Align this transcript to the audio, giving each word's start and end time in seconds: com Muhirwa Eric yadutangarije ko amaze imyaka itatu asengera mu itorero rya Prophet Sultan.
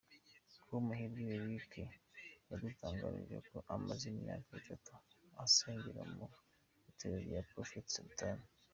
com 0.65 0.81
Muhirwa 0.87 1.21
Eric 1.35 1.71
yadutangarije 2.49 3.37
ko 3.49 3.57
amaze 3.75 4.03
imyaka 4.13 4.51
itatu 4.61 4.93
asengera 5.43 6.01
mu 6.15 6.25
itorero 6.89 7.21
rya 7.27 7.41
Prophet 7.51 7.85
Sultan. 7.95 8.37